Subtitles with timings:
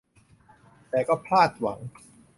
[0.89, 1.79] แต่ก็พลาดหวัง